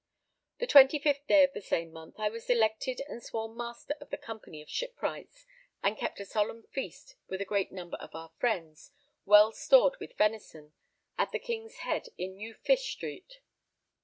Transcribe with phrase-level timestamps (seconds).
[0.57, 4.17] The 25th day of the same month, I was elected and sworn Master of the
[4.17, 5.45] Company of Shipwrights,
[5.83, 8.89] and kept a solemn feast with a great number of our friends,
[9.25, 10.73] well stored with venison,
[11.19, 13.41] at the King's Head in New Fish Street.